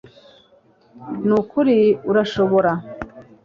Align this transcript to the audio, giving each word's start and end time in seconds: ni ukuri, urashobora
ni 1.25 1.33
ukuri, 1.39 1.77
urashobora 2.09 2.71